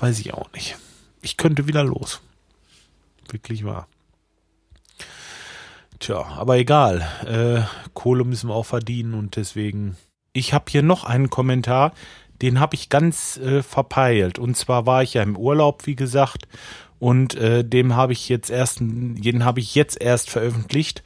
weiß 0.00 0.18
ich 0.20 0.34
auch 0.34 0.52
nicht. 0.52 0.76
Ich 1.22 1.38
könnte 1.38 1.66
wieder 1.66 1.82
los 1.82 2.20
wirklich 3.32 3.64
wahr. 3.64 3.88
Tja, 5.98 6.24
aber 6.36 6.58
egal. 6.58 7.06
Äh, 7.26 7.62
Kohle 7.94 8.24
müssen 8.24 8.48
wir 8.48 8.54
auch 8.54 8.66
verdienen 8.66 9.14
und 9.14 9.36
deswegen. 9.36 9.96
Ich 10.32 10.52
habe 10.52 10.64
hier 10.68 10.82
noch 10.82 11.04
einen 11.04 11.30
Kommentar, 11.30 11.92
den 12.42 12.58
habe 12.58 12.74
ich 12.74 12.88
ganz 12.88 13.36
äh, 13.36 13.62
verpeilt. 13.62 14.38
Und 14.38 14.56
zwar 14.56 14.84
war 14.84 15.02
ich 15.02 15.14
ja 15.14 15.22
im 15.22 15.36
Urlaub, 15.36 15.86
wie 15.86 15.94
gesagt, 15.94 16.48
und 16.98 17.34
äh, 17.34 17.64
dem 17.64 17.96
habe 17.96 18.12
ich 18.12 18.28
jetzt 18.28 18.50
erst, 18.50 18.80
den 18.80 19.44
habe 19.44 19.60
ich 19.60 19.74
jetzt 19.74 20.00
erst 20.00 20.30
veröffentlicht. 20.30 21.02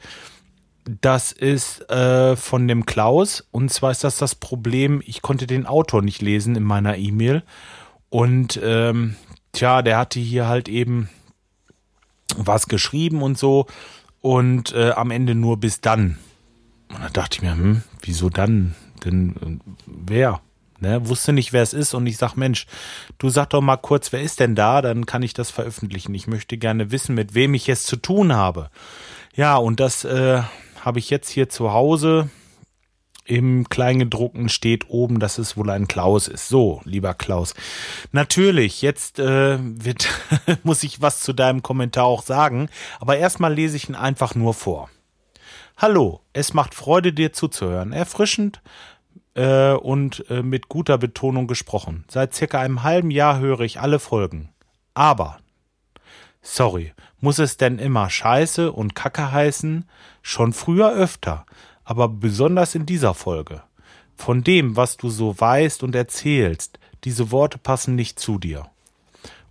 Das 1.01 1.31
ist 1.31 1.89
äh, 1.89 2.35
von 2.35 2.67
dem 2.67 2.85
Klaus. 2.85 3.47
Und 3.51 3.71
zwar 3.71 3.91
ist 3.91 4.03
das 4.03 4.17
das 4.17 4.35
Problem, 4.35 5.03
ich 5.05 5.21
konnte 5.21 5.45
den 5.45 5.65
Autor 5.65 6.01
nicht 6.01 6.21
lesen 6.21 6.55
in 6.55 6.63
meiner 6.63 6.97
E-Mail. 6.97 7.43
Und 8.09 8.59
ähm, 8.63 9.15
tja, 9.51 9.81
der 9.81 9.97
hatte 9.97 10.19
hier 10.19 10.47
halt 10.47 10.67
eben 10.69 11.09
was 12.47 12.67
geschrieben 12.67 13.21
und 13.21 13.37
so 13.37 13.67
und 14.21 14.73
äh, 14.73 14.91
am 14.91 15.11
Ende 15.11 15.35
nur 15.35 15.57
bis 15.57 15.81
dann. 15.81 16.17
Und 16.89 17.01
da 17.01 17.09
dachte 17.09 17.37
ich 17.37 17.41
mir, 17.41 17.51
hm, 17.51 17.83
wieso 18.01 18.29
dann? 18.29 18.75
Denn 19.05 19.35
äh, 19.41 19.71
wer? 19.85 20.41
Ne, 20.81 21.09
wusste 21.09 21.33
nicht, 21.33 21.51
wer 21.51 21.61
es 21.61 21.73
ist 21.73 21.93
und 21.93 22.07
ich 22.07 22.15
sag, 22.15 22.37
Mensch, 22.37 22.65
du 23.17 23.29
sag 23.29 23.49
doch 23.49 23.59
mal 23.59 23.75
kurz, 23.75 24.13
wer 24.13 24.21
ist 24.21 24.39
denn 24.39 24.55
da? 24.55 24.81
Dann 24.81 25.05
kann 25.05 25.23
ich 25.23 25.33
das 25.33 25.51
veröffentlichen. 25.51 26.13
Ich 26.13 26.25
möchte 26.25 26.57
gerne 26.57 26.89
wissen, 26.89 27.15
mit 27.15 27.33
wem 27.33 27.53
ich 27.53 27.67
es 27.67 27.83
zu 27.83 27.97
tun 27.97 28.33
habe. 28.33 28.69
Ja, 29.35 29.57
und 29.57 29.81
das 29.81 30.05
äh, 30.05 30.41
habe 30.79 30.99
ich 30.99 31.09
jetzt 31.09 31.29
hier 31.29 31.49
zu 31.49 31.73
Hause 31.73 32.29
im 33.29 33.69
Kleingedruckten 33.69 34.49
steht 34.49 34.89
oben, 34.89 35.19
dass 35.19 35.37
es 35.37 35.55
wohl 35.55 35.69
ein 35.69 35.87
Klaus 35.87 36.27
ist. 36.27 36.49
So, 36.49 36.81
lieber 36.83 37.13
Klaus. 37.13 37.53
Natürlich, 38.11 38.81
jetzt 38.81 39.19
äh, 39.19 39.59
wird, 39.61 40.09
muss 40.63 40.81
ich 40.81 40.99
was 40.99 41.21
zu 41.21 41.33
deinem 41.33 41.61
Kommentar 41.61 42.05
auch 42.05 42.23
sagen, 42.23 42.69
aber 42.99 43.17
erstmal 43.17 43.53
lese 43.53 43.77
ich 43.77 43.87
ihn 43.87 43.93
einfach 43.93 44.33
nur 44.33 44.55
vor. 44.55 44.89
Hallo, 45.77 46.21
es 46.33 46.55
macht 46.55 46.73
Freude, 46.73 47.13
dir 47.13 47.31
zuzuhören. 47.31 47.93
Erfrischend 47.93 48.63
äh, 49.35 49.73
und 49.73 50.27
äh, 50.31 50.41
mit 50.41 50.67
guter 50.67 50.97
Betonung 50.97 51.45
gesprochen. 51.45 52.05
Seit 52.09 52.33
circa 52.33 52.59
einem 52.59 52.81
halben 52.81 53.11
Jahr 53.11 53.37
höre 53.37 53.61
ich 53.61 53.79
alle 53.79 53.99
Folgen. 53.99 54.49
Aber, 54.95 55.37
sorry, 56.41 56.93
muss 57.19 57.37
es 57.37 57.57
denn 57.57 57.77
immer 57.77 58.09
Scheiße 58.09 58.71
und 58.71 58.95
Kacke 58.95 59.31
heißen? 59.31 59.87
Schon 60.23 60.51
früher 60.51 60.91
öfter 60.91 61.45
aber 61.89 62.07
besonders 62.07 62.75
in 62.75 62.85
dieser 62.85 63.15
Folge. 63.15 63.63
Von 64.15 64.43
dem, 64.43 64.75
was 64.75 64.95
du 64.95 65.09
so 65.09 65.39
weißt 65.39 65.81
und 65.81 65.95
erzählst, 65.95 66.77
diese 67.03 67.31
Worte 67.31 67.57
passen 67.57 67.95
nicht 67.95 68.19
zu 68.19 68.37
dir. 68.37 68.69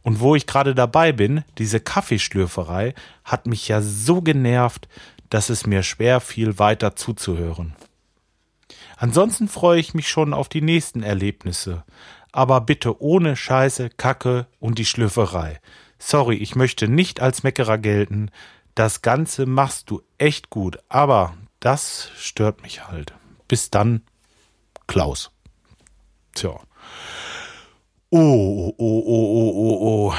Und 0.04 0.20
wo 0.20 0.36
ich 0.36 0.46
gerade 0.46 0.76
dabei 0.76 1.10
bin, 1.10 1.42
diese 1.58 1.80
Kaffeeschlürferei 1.80 2.94
hat 3.24 3.48
mich 3.48 3.66
ja 3.66 3.82
so 3.82 4.22
genervt, 4.22 4.88
dass 5.30 5.50
es 5.50 5.66
mir 5.66 5.82
schwer 5.82 6.20
fiel, 6.20 6.60
weiter 6.60 6.94
zuzuhören. 6.94 7.74
Ansonsten 8.96 9.48
freue 9.48 9.80
ich 9.80 9.92
mich 9.92 10.08
schon 10.08 10.32
auf 10.32 10.48
die 10.48 10.62
nächsten 10.62 11.02
Erlebnisse, 11.02 11.82
aber 12.30 12.60
bitte 12.60 13.02
ohne 13.02 13.34
Scheiße, 13.34 13.90
Kacke 13.96 14.46
und 14.60 14.78
die 14.78 14.86
Schlürferei. 14.86 15.58
Sorry, 15.98 16.36
ich 16.36 16.54
möchte 16.54 16.86
nicht 16.86 17.20
als 17.20 17.42
Meckerer 17.42 17.78
gelten. 17.78 18.30
Das 18.76 19.02
Ganze 19.02 19.44
machst 19.44 19.90
du 19.90 20.02
echt 20.18 20.50
gut, 20.50 20.78
aber 20.88 21.34
das 21.60 22.10
stört 22.16 22.62
mich 22.62 22.86
halt. 22.88 23.14
Bis 23.48 23.70
dann, 23.70 24.02
Klaus. 24.86 25.30
Tja. 26.34 26.60
Oh, 28.10 28.18
oh, 28.18 28.74
oh, 28.78 29.02
oh, 29.06 29.52
oh, 29.54 30.08
oh. 30.10 30.14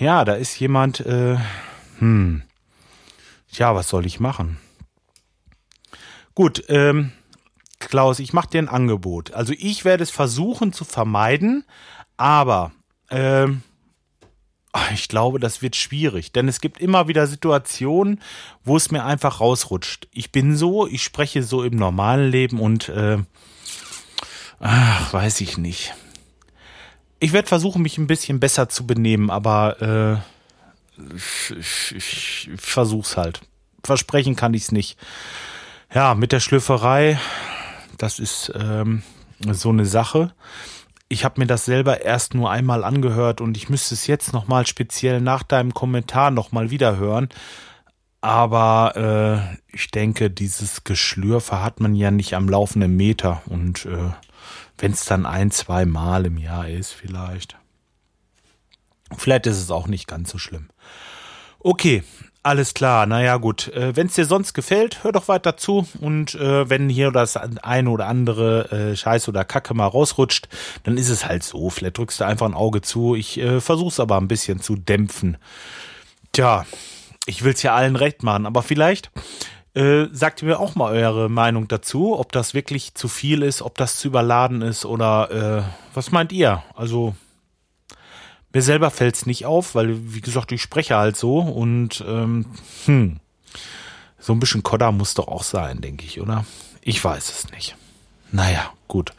Ja, 0.00 0.24
da 0.24 0.34
ist 0.34 0.58
jemand, 0.58 1.00
äh, 1.00 1.36
hm. 1.98 2.42
Tja, 3.52 3.74
was 3.74 3.88
soll 3.88 4.06
ich 4.06 4.20
machen? 4.20 4.58
Gut, 6.34 6.64
ähm, 6.68 7.12
Klaus, 7.78 8.18
ich 8.18 8.32
mache 8.32 8.50
dir 8.50 8.62
ein 8.62 8.68
Angebot. 8.68 9.32
Also 9.32 9.52
ich 9.56 9.84
werde 9.84 10.02
es 10.02 10.10
versuchen 10.10 10.72
zu 10.72 10.84
vermeiden, 10.84 11.64
aber 12.16 12.72
ähm, 13.10 13.62
ich 14.92 15.08
glaube, 15.08 15.38
das 15.38 15.62
wird 15.62 15.76
schwierig, 15.76 16.32
denn 16.32 16.48
es 16.48 16.60
gibt 16.60 16.80
immer 16.80 17.08
wieder 17.08 17.26
Situationen, 17.26 18.20
wo 18.64 18.76
es 18.76 18.90
mir 18.90 19.04
einfach 19.04 19.40
rausrutscht. 19.40 20.08
Ich 20.12 20.32
bin 20.32 20.56
so, 20.56 20.86
ich 20.86 21.02
spreche 21.02 21.42
so 21.42 21.62
im 21.62 21.76
normalen 21.76 22.30
Leben 22.30 22.60
und 22.60 22.88
äh, 22.88 23.18
ach, 24.60 25.12
weiß 25.12 25.40
ich 25.40 25.58
nicht. 25.58 25.94
Ich 27.20 27.32
werde 27.32 27.48
versuchen, 27.48 27.82
mich 27.82 27.98
ein 27.98 28.06
bisschen 28.06 28.40
besser 28.40 28.68
zu 28.68 28.86
benehmen, 28.86 29.30
aber 29.30 30.22
äh, 30.96 31.14
ich, 31.14 31.56
ich, 31.56 31.92
ich 31.96 32.60
versuch's 32.60 33.16
halt. 33.16 33.40
Versprechen 33.84 34.36
kann 34.36 34.54
ich's 34.54 34.72
nicht. 34.72 34.98
Ja, 35.94 36.14
mit 36.14 36.32
der 36.32 36.40
Schlüfferei, 36.40 37.18
das 37.96 38.18
ist 38.18 38.52
ähm, 38.54 39.02
so 39.40 39.70
eine 39.70 39.86
Sache 39.86 40.32
ich 41.08 41.24
habe 41.24 41.40
mir 41.40 41.46
das 41.46 41.64
selber 41.64 42.02
erst 42.02 42.34
nur 42.34 42.50
einmal 42.50 42.84
angehört 42.84 43.40
und 43.40 43.56
ich 43.56 43.68
müsste 43.68 43.94
es 43.94 44.06
jetzt 44.06 44.32
nochmal 44.32 44.66
speziell 44.66 45.20
nach 45.20 45.42
deinem 45.42 45.72
Kommentar 45.72 46.30
nochmal 46.30 46.70
wieder 46.70 46.96
hören. 46.96 47.28
Aber 48.20 49.52
äh, 49.54 49.74
ich 49.74 49.90
denke, 49.90 50.30
dieses 50.30 50.84
Geschlürfe 50.84 51.62
hat 51.62 51.80
man 51.80 51.94
ja 51.94 52.10
nicht 52.10 52.34
am 52.34 52.48
laufenden 52.48 52.96
Meter. 52.96 53.42
Und 53.46 53.86
äh, 53.86 54.10
wenn 54.76 54.92
es 54.92 55.04
dann 55.04 55.24
ein, 55.24 55.50
zwei 55.50 55.86
Mal 55.86 56.26
im 56.26 56.36
Jahr 56.36 56.68
ist, 56.68 56.92
vielleicht. 56.92 57.56
Vielleicht 59.16 59.46
ist 59.46 59.58
es 59.58 59.70
auch 59.70 59.86
nicht 59.86 60.06
ganz 60.06 60.30
so 60.30 60.38
schlimm. 60.38 60.68
Okay, 61.60 62.02
alles 62.48 62.72
klar, 62.72 63.06
naja 63.06 63.36
gut. 63.36 63.68
Äh, 63.68 63.94
wenn 63.94 64.06
es 64.06 64.14
dir 64.14 64.24
sonst 64.24 64.54
gefällt, 64.54 65.04
hör 65.04 65.12
doch 65.12 65.28
weiter 65.28 65.56
zu. 65.56 65.86
Und 66.00 66.34
äh, 66.34 66.68
wenn 66.68 66.88
hier 66.88 67.10
das 67.10 67.36
eine 67.36 67.90
oder 67.90 68.06
andere 68.06 68.72
äh, 68.72 68.96
Scheiß 68.96 69.28
oder 69.28 69.44
Kacke 69.44 69.74
mal 69.74 69.86
rausrutscht, 69.86 70.48
dann 70.84 70.96
ist 70.96 71.10
es 71.10 71.26
halt 71.26 71.42
so. 71.42 71.68
Vielleicht 71.70 71.98
drückst 71.98 72.20
du 72.20 72.24
einfach 72.24 72.46
ein 72.46 72.54
Auge 72.54 72.80
zu. 72.80 73.14
Ich 73.14 73.38
äh, 73.38 73.60
versuch's 73.60 74.00
aber 74.00 74.16
ein 74.16 74.28
bisschen 74.28 74.60
zu 74.60 74.76
dämpfen. 74.76 75.36
Tja, 76.32 76.64
ich 77.26 77.44
will's 77.44 77.62
ja 77.62 77.74
allen 77.74 77.96
recht 77.96 78.22
machen, 78.22 78.46
aber 78.46 78.62
vielleicht 78.62 79.10
Äh, 79.74 80.06
sagt 80.12 80.42
mir 80.42 80.58
auch 80.58 80.74
mal 80.74 80.92
eure 80.92 81.28
Meinung 81.28 81.68
dazu, 81.68 82.18
ob 82.18 82.32
das 82.32 82.54
wirklich 82.54 82.94
zu 82.94 83.06
viel 83.06 83.42
ist, 83.42 83.62
ob 83.62 83.76
das 83.76 83.96
zu 83.98 84.08
überladen 84.08 84.62
ist 84.62 84.84
oder 84.86 85.30
äh, 85.30 85.62
was 85.94 86.10
meint 86.10 86.32
ihr? 86.32 86.64
Also 86.74 87.14
mir 88.52 88.62
selber 88.62 88.90
fällt 88.90 89.16
es 89.16 89.26
nicht 89.26 89.46
auf, 89.46 89.74
weil, 89.74 90.14
wie 90.14 90.20
gesagt, 90.20 90.52
ich 90.52 90.62
spreche 90.62 90.96
halt 90.96 91.16
so 91.16 91.38
und 91.38 92.04
ähm, 92.06 92.46
hm, 92.86 93.20
so 94.18 94.32
ein 94.32 94.40
bisschen 94.40 94.62
Kodder 94.62 94.92
muss 94.92 95.14
doch 95.14 95.28
auch 95.28 95.42
sein, 95.42 95.80
denke 95.80 96.04
ich, 96.04 96.20
oder? 96.20 96.44
Ich 96.82 97.02
weiß 97.02 97.30
es 97.30 97.50
nicht. 97.52 97.76
Naja, 98.32 98.72
gut. 98.88 99.12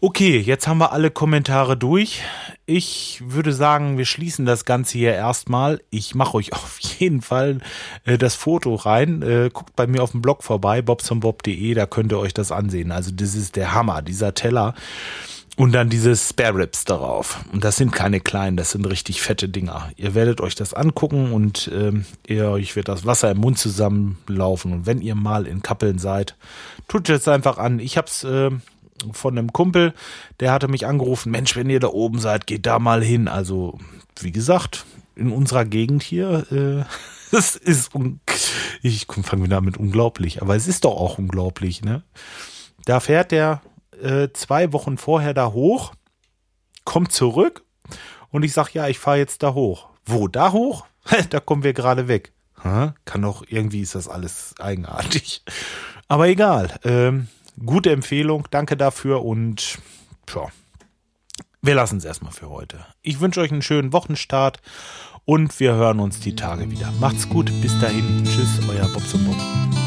Okay, 0.00 0.38
jetzt 0.38 0.66
haben 0.66 0.78
wir 0.78 0.90
alle 0.90 1.12
Kommentare 1.12 1.76
durch. 1.76 2.22
Ich 2.66 3.22
würde 3.24 3.52
sagen, 3.52 3.98
wir 3.98 4.04
schließen 4.04 4.44
das 4.44 4.64
Ganze 4.64 4.98
hier 4.98 5.14
erstmal. 5.14 5.80
Ich 5.90 6.16
mache 6.16 6.34
euch 6.34 6.52
auf 6.54 6.80
jeden 6.80 7.22
Fall 7.22 7.60
äh, 8.04 8.18
das 8.18 8.34
Foto 8.34 8.74
rein. 8.74 9.22
Äh, 9.22 9.50
guckt 9.52 9.76
bei 9.76 9.86
mir 9.86 10.02
auf 10.02 10.10
dem 10.10 10.20
Blog 10.20 10.42
vorbei, 10.42 10.82
bobsonbob.de, 10.82 11.74
da 11.74 11.86
könnt 11.86 12.12
ihr 12.12 12.18
euch 12.18 12.34
das 12.34 12.50
ansehen. 12.50 12.90
Also 12.90 13.12
das 13.12 13.36
ist 13.36 13.54
der 13.54 13.74
Hammer, 13.74 14.02
dieser 14.02 14.34
Teller. 14.34 14.74
Und 15.56 15.72
dann 15.72 15.90
diese 15.90 16.16
Spare 16.16 16.58
Ribs 16.58 16.84
darauf. 16.84 17.44
Und 17.52 17.62
das 17.62 17.76
sind 17.76 17.92
keine 17.92 18.20
kleinen, 18.20 18.56
das 18.56 18.70
sind 18.70 18.86
richtig 18.86 19.20
fette 19.20 19.50
Dinger. 19.50 19.90
Ihr 19.96 20.14
werdet 20.14 20.40
euch 20.40 20.54
das 20.54 20.72
angucken 20.72 21.32
und 21.32 21.70
ähm, 21.74 22.06
ihr, 22.26 22.48
euch 22.48 22.74
wird 22.74 22.88
das 22.88 23.04
Wasser 23.04 23.30
im 23.30 23.38
Mund 23.38 23.58
zusammenlaufen. 23.58 24.72
Und 24.72 24.86
wenn 24.86 25.02
ihr 25.02 25.14
mal 25.14 25.46
in 25.46 25.62
Kappeln 25.62 25.98
seid, 25.98 26.36
tut 26.88 27.08
es 27.10 27.28
einfach 27.28 27.58
an. 27.58 27.80
Ich 27.80 27.98
hab's 27.98 28.24
äh, 28.24 28.50
von 29.12 29.36
einem 29.36 29.52
Kumpel, 29.52 29.92
der 30.40 30.52
hatte 30.52 30.68
mich 30.68 30.86
angerufen, 30.86 31.30
Mensch, 31.30 31.54
wenn 31.54 31.68
ihr 31.68 31.80
da 31.80 31.88
oben 31.88 32.18
seid, 32.18 32.46
geht 32.46 32.64
da 32.64 32.78
mal 32.78 33.02
hin. 33.02 33.28
Also, 33.28 33.78
wie 34.20 34.32
gesagt, 34.32 34.86
in 35.16 35.32
unserer 35.32 35.66
Gegend 35.66 36.02
hier, 36.02 36.46
äh, 36.50 36.84
das 37.30 37.56
ist, 37.56 37.90
ich 38.80 39.06
fange 39.06 39.44
wieder 39.44 39.60
mit 39.60 39.76
unglaublich, 39.76 40.40
aber 40.40 40.56
es 40.56 40.66
ist 40.66 40.84
doch 40.86 40.96
auch 40.96 41.18
unglaublich, 41.18 41.82
ne? 41.82 42.02
Da 42.84 43.00
fährt 43.00 43.30
der 43.30 43.60
äh, 44.02 44.32
zwei 44.32 44.72
Wochen 44.72 44.98
vorher 44.98 45.34
da 45.34 45.52
hoch, 45.52 45.92
kommt 46.84 47.12
zurück 47.12 47.64
und 48.30 48.42
ich 48.42 48.52
sag, 48.52 48.74
ja, 48.74 48.88
ich 48.88 48.98
fahre 48.98 49.18
jetzt 49.18 49.42
da 49.42 49.54
hoch. 49.54 49.88
Wo, 50.04 50.28
da 50.28 50.52
hoch? 50.52 50.86
da 51.30 51.40
kommen 51.40 51.62
wir 51.62 51.72
gerade 51.72 52.08
weg. 52.08 52.32
Ha? 52.62 52.94
Kann 53.04 53.22
doch, 53.22 53.44
irgendwie 53.48 53.80
ist 53.80 53.94
das 53.94 54.08
alles 54.08 54.54
eigenartig. 54.58 55.42
Aber 56.08 56.28
egal. 56.28 56.78
Ähm, 56.84 57.28
Gute 57.64 57.92
Empfehlung, 57.92 58.48
danke 58.50 58.76
dafür 58.76 59.24
und 59.24 59.78
ja, 60.34 60.46
wir 61.60 61.74
lassen 61.74 61.98
es 61.98 62.04
erstmal 62.04 62.32
für 62.32 62.48
heute. 62.48 62.84
Ich 63.02 63.20
wünsche 63.20 63.40
euch 63.40 63.52
einen 63.52 63.62
schönen 63.62 63.92
Wochenstart 63.92 64.60
und 65.24 65.60
wir 65.60 65.74
hören 65.74 66.00
uns 66.00 66.18
die 66.18 66.34
Tage 66.34 66.70
wieder. 66.70 66.90
Macht's 66.98 67.28
gut, 67.28 67.52
bis 67.60 67.78
dahin. 67.78 68.24
Tschüss, 68.24 68.58
euer 68.68 68.88
Bobs 68.88 69.14
und 69.14 69.26
Bob. 69.26 69.81